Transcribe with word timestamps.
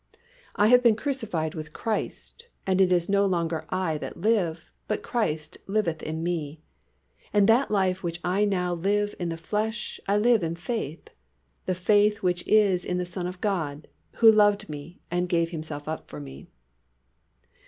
"I 0.55 0.65
have 0.69 0.81
been 0.81 0.95
crucified 0.95 1.53
with 1.53 1.73
Christ; 1.73 2.47
and 2.65 2.81
it 2.81 2.91
is 2.91 3.07
no 3.07 3.27
longer 3.27 3.65
I 3.69 3.99
that 3.99 4.17
live, 4.17 4.73
but 4.87 5.03
Christ 5.03 5.59
liveth 5.67 6.01
in 6.01 6.23
me: 6.23 6.59
and 7.31 7.47
that 7.47 7.69
life 7.69 8.01
which 8.01 8.19
I 8.23 8.43
now 8.45 8.73
live 8.73 9.13
in 9.19 9.29
the 9.29 9.37
flesh 9.37 9.99
I 10.07 10.17
live 10.17 10.41
in 10.41 10.55
faith, 10.55 11.11
the 11.67 11.75
faith 11.75 12.23
which 12.23 12.43
is 12.47 12.83
in 12.83 12.97
the 12.97 13.05
Son 13.05 13.27
of 13.27 13.41
God, 13.41 13.87
who 14.13 14.31
loved 14.31 14.67
me 14.69 14.99
and 15.11 15.29
gave 15.29 15.51
Himself 15.51 15.87
up 15.87 16.09
for 16.09 16.19
me." 16.19 16.47